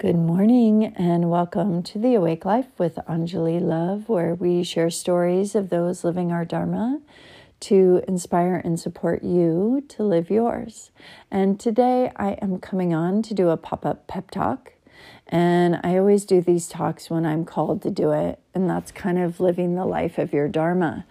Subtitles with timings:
[0.00, 5.54] Good morning and welcome to the Awake Life with Anjali Love, where we share stories
[5.54, 7.02] of those living our Dharma
[7.68, 10.90] to inspire and support you to live yours.
[11.30, 14.72] And today I am coming on to do a pop up pep talk.
[15.26, 18.38] And I always do these talks when I'm called to do it.
[18.54, 21.04] And that's kind of living the life of your Dharma.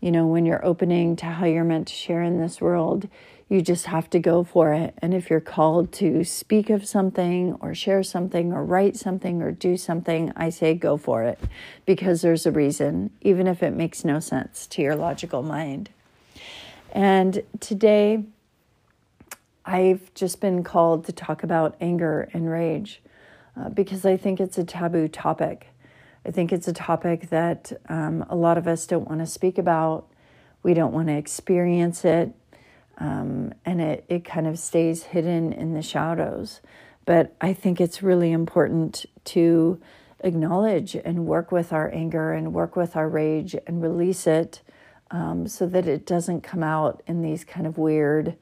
[0.00, 3.08] You know, when you're opening to how you're meant to share in this world,
[3.48, 4.94] you just have to go for it.
[4.98, 9.52] And if you're called to speak of something or share something or write something or
[9.52, 11.38] do something, I say go for it
[11.84, 15.90] because there's a reason, even if it makes no sense to your logical mind.
[16.90, 18.24] And today,
[19.64, 23.00] I've just been called to talk about anger and rage
[23.56, 25.68] uh, because I think it's a taboo topic.
[26.26, 29.58] I think it's a topic that um, a lot of us don't want to speak
[29.58, 30.08] about.
[30.62, 32.34] We don't want to experience it
[32.98, 36.60] um, and it, it kind of stays hidden in the shadows.
[37.04, 39.80] But I think it's really important to
[40.20, 44.62] acknowledge and work with our anger and work with our rage and release it
[45.10, 48.36] um, so that it doesn't come out in these kind of weird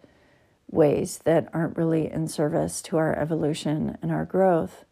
[0.70, 4.84] ways that aren't really in service to our evolution and our growth.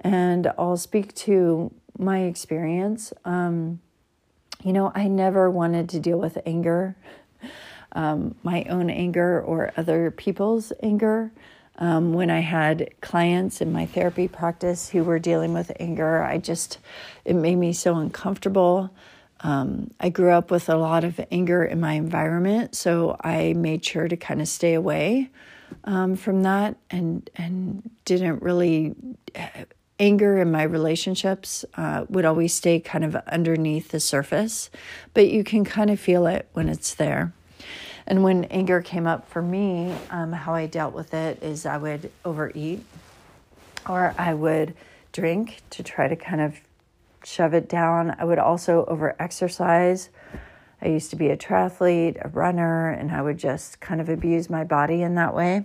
[0.00, 3.12] And I'll speak to my experience.
[3.24, 3.80] Um,
[4.62, 6.96] you know, I never wanted to deal with anger
[7.94, 11.30] um, my own anger or other people's anger.
[11.76, 16.38] Um, when I had clients in my therapy practice who were dealing with anger, I
[16.38, 16.78] just,
[17.24, 18.90] it made me so uncomfortable.
[19.40, 23.84] Um, I grew up with a lot of anger in my environment, so I made
[23.84, 25.30] sure to kind of stay away
[25.82, 28.94] um, from that and and didn't really
[29.98, 34.70] anger in my relationships uh, would always stay kind of underneath the surface,
[35.12, 37.32] but you can kind of feel it when it's there.
[38.06, 41.78] And when anger came up for me, um, how I dealt with it is I
[41.78, 42.84] would overeat
[43.88, 44.74] or I would
[45.12, 46.60] drink to try to kind of
[47.24, 48.14] shove it down.
[48.18, 50.10] I would also over exercise.
[50.82, 54.50] I used to be a triathlete, a runner, and I would just kind of abuse
[54.50, 55.64] my body in that way.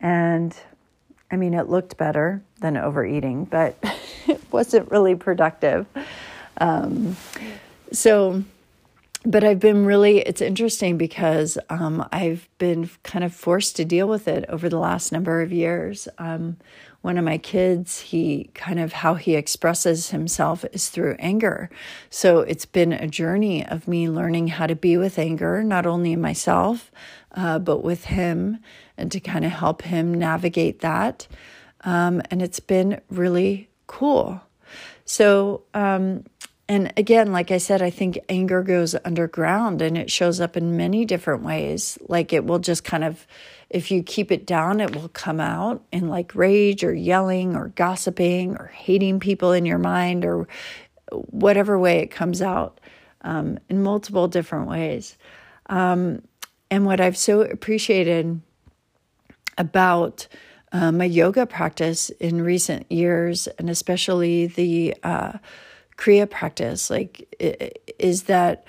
[0.00, 0.56] And
[1.30, 3.76] I mean, it looked better than overeating, but
[4.26, 5.86] it wasn't really productive.
[6.58, 7.16] Um,
[7.92, 8.42] so,
[9.28, 14.08] but I've been really, it's interesting because um, I've been kind of forced to deal
[14.08, 16.08] with it over the last number of years.
[16.16, 16.56] Um,
[17.02, 21.68] one of my kids, he kind of how he expresses himself is through anger.
[22.08, 26.14] So it's been a journey of me learning how to be with anger, not only
[26.14, 26.90] in myself,
[27.32, 28.58] uh, but with him,
[28.96, 31.28] and to kind of help him navigate that.
[31.82, 34.40] Um, and it's been really cool.
[35.04, 36.24] So, um,
[36.68, 40.76] and again, like I said, I think anger goes underground and it shows up in
[40.76, 41.98] many different ways.
[42.08, 43.26] Like it will just kind of,
[43.70, 47.68] if you keep it down, it will come out in like rage or yelling or
[47.68, 50.46] gossiping or hating people in your mind or
[51.10, 52.80] whatever way it comes out
[53.22, 55.16] um, in multiple different ways.
[55.70, 56.22] Um,
[56.70, 58.42] and what I've so appreciated
[59.56, 60.28] about
[60.70, 65.38] uh, my yoga practice in recent years, and especially the uh,
[65.98, 67.28] Kriya practice, like,
[67.98, 68.64] is that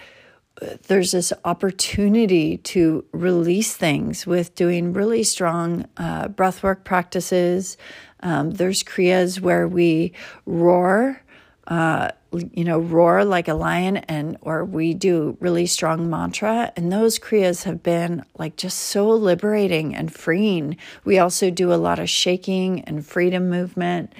[0.88, 7.78] there's this opportunity to release things with doing really strong uh, breathwork practices.
[8.22, 10.12] Um, there's Kriyas where we
[10.46, 11.22] roar.
[11.68, 16.92] Uh, you know, roar like a lion, and or we do really strong mantra, and
[16.92, 20.78] those kriyas have been like just so liberating and freeing.
[21.06, 24.14] We also do a lot of shaking and freedom movement,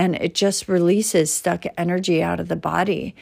[0.00, 3.14] and it just releases stuck energy out of the body.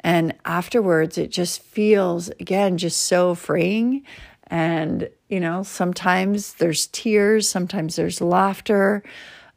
[0.00, 4.02] And afterwards, it just feels, again, just so freeing.
[4.48, 9.02] And, you know, sometimes there's tears, sometimes there's laughter.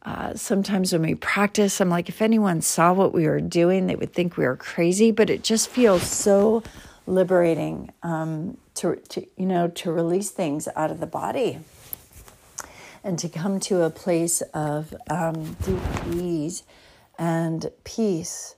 [0.06, 3.94] Uh, sometimes when we practice, I'm like, if anyone saw what we were doing, they
[3.94, 5.10] would think we were crazy.
[5.10, 6.62] But it just feels so
[7.06, 11.58] liberating um, to, to, you know, to release things out of the body
[13.02, 16.62] and to come to a place of um, deep ease
[17.18, 18.56] and peace.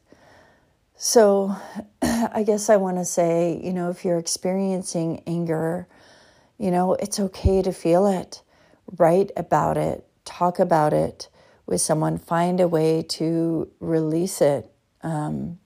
[0.96, 1.56] So,
[2.02, 5.86] I guess I want to say, you know, if you're experiencing anger,
[6.58, 8.42] you know, it's okay to feel it,
[8.96, 11.28] write about it, talk about it
[11.66, 14.70] with someone, find a way to release it.
[15.02, 15.58] Um,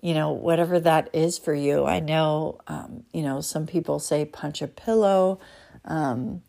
[0.00, 1.84] you know, whatever that is for you.
[1.84, 5.40] I know, um, you know, some people say punch a pillow.
[5.84, 6.42] Um,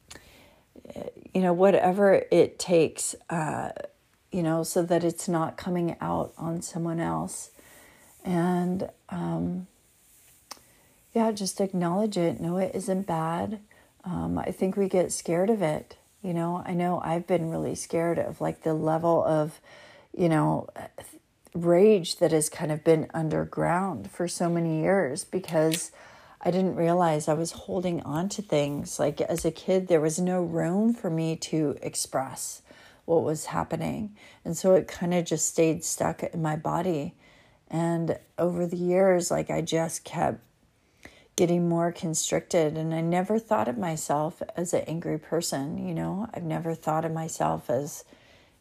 [1.33, 3.69] you know, whatever it takes, uh,
[4.31, 7.51] you know, so that it's not coming out on someone else.
[8.23, 9.67] And um,
[11.13, 12.39] yeah, just acknowledge it.
[12.39, 13.59] No, it isn't bad.
[14.03, 15.97] Um, I think we get scared of it.
[16.21, 19.59] You know, I know I've been really scared of like the level of,
[20.15, 20.69] you know,
[21.53, 25.91] rage that has kind of been underground for so many years because
[26.47, 28.99] I didn't realize I was holding on to things.
[28.99, 32.61] Like as a kid, there was no room for me to express
[33.03, 34.15] what was happening.
[34.45, 37.15] And so it kind of just stayed stuck in my body.
[37.69, 40.39] And over the years, like I just kept
[41.35, 42.77] getting more constricted.
[42.77, 47.03] And I never thought of myself as an angry person, you know, I've never thought
[47.03, 48.05] of myself as,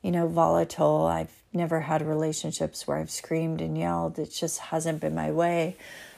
[0.03, 1.07] you know, volatile.
[1.07, 4.19] I've never had relationships where I've screamed and yelled.
[4.19, 5.77] It just hasn't been my way.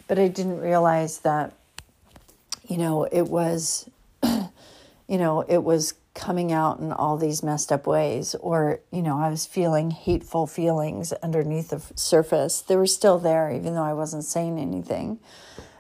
[0.09, 1.55] But I didn't realize that,
[2.67, 3.89] you know, it was,
[4.23, 9.17] you know, it was coming out in all these messed up ways or you know
[9.21, 12.61] i was feeling hateful feelings underneath the surface.
[12.61, 15.21] They were still there even though i wasn't saying anything.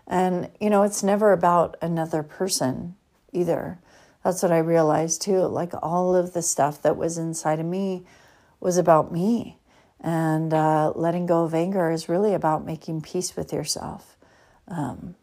[0.06, 2.94] And you know it's never about another person
[3.32, 3.78] either.
[4.22, 5.40] That's what i realized too.
[5.40, 8.04] Like all of the stuff that was inside of me
[8.60, 9.56] was about me.
[10.00, 14.16] And uh, letting go of anger is really about making peace with yourself
[14.68, 15.14] um,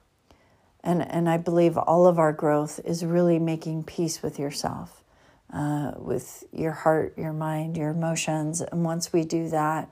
[0.83, 5.03] and and I believe all of our growth is really making peace with yourself
[5.53, 8.61] uh, with your heart, your mind, your emotions.
[8.61, 9.89] And once we do that,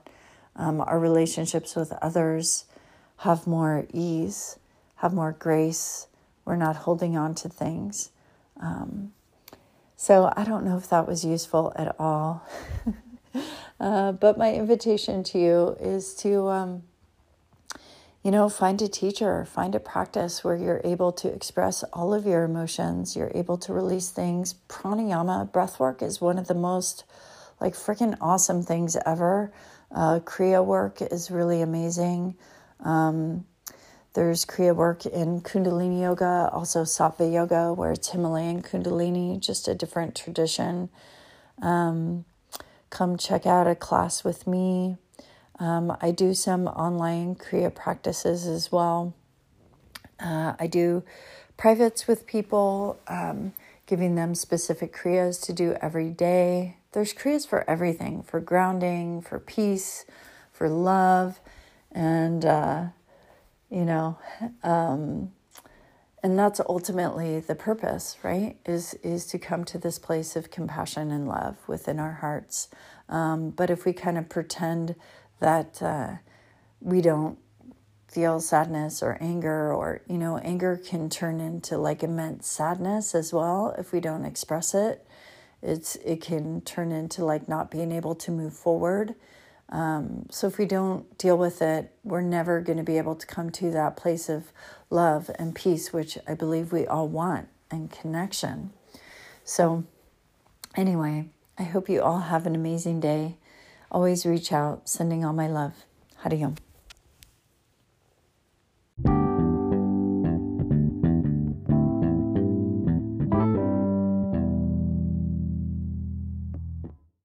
[0.56, 2.66] um, our relationships with others
[3.18, 4.58] have more ease,
[4.96, 6.06] have more grace.
[6.44, 8.10] We're not holding on to things.
[8.60, 9.12] Um,
[9.96, 12.46] so I don't know if that was useful at all.
[13.80, 16.48] uh, but my invitation to you is to.
[16.48, 16.82] Um,
[18.24, 22.24] you know, find a teacher, find a practice where you're able to express all of
[22.24, 24.54] your emotions, you're able to release things.
[24.66, 27.04] Pranayama, breath work, is one of the most
[27.60, 29.52] like freaking awesome things ever.
[29.94, 32.36] Uh, Kriya work is really amazing.
[32.80, 33.44] Um,
[34.14, 39.74] there's Kriya work in Kundalini Yoga, also Sattva Yoga, where it's Himalayan Kundalini, just a
[39.74, 40.88] different tradition.
[41.60, 42.24] Um,
[42.88, 44.96] come check out a class with me.
[45.58, 49.14] Um, I do some online Kriya practices as well.
[50.18, 51.02] Uh, I do
[51.56, 53.52] privates with people, um,
[53.86, 56.76] giving them specific Kriyas to do every day.
[56.92, 60.04] There's Kriyas for everything for grounding, for peace,
[60.52, 61.40] for love,
[61.92, 62.84] and, uh,
[63.70, 64.18] you know,
[64.62, 65.32] um,
[66.24, 71.10] and that's ultimately the purpose right is is to come to this place of compassion
[71.10, 72.68] and love within our hearts
[73.10, 74.94] um, but if we kind of pretend
[75.44, 76.14] that uh,
[76.80, 77.38] we don't
[78.08, 83.30] feel sadness or anger or you know anger can turn into like immense sadness as
[83.30, 85.06] well if we don't express it.
[85.62, 89.14] It's it can turn into like not being able to move forward.
[89.68, 93.26] Um, so if we don't deal with it we're never going to be able to
[93.26, 94.50] come to that place of
[94.88, 98.70] love and peace which i believe we all want and connection.
[99.44, 99.84] So
[100.74, 101.26] anyway
[101.58, 103.36] i hope you all have an amazing day
[103.94, 105.84] Always reach out, sending all my love.
[106.16, 106.44] Hari.